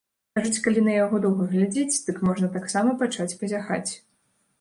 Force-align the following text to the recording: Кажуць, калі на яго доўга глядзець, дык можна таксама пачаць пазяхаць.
Кажуць, 0.37 0.59
калі 0.67 0.81
на 0.85 0.93
яго 0.95 1.19
доўга 1.25 1.45
глядзець, 1.51 1.99
дык 2.07 2.17
можна 2.29 2.49
таксама 2.57 2.95
пачаць 3.03 3.29
пазяхаць. 3.43 3.87